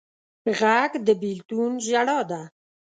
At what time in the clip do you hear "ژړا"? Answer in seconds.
1.85-2.19